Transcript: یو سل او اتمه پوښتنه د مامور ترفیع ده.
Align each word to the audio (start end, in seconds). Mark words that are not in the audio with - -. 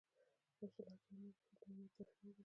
یو 0.59 0.67
سل 0.75 0.83
او 0.87 0.95
اتمه 0.97 1.27
پوښتنه 1.37 1.55
د 1.61 1.63
مامور 1.69 1.89
ترفیع 1.97 2.31
ده. 2.35 2.39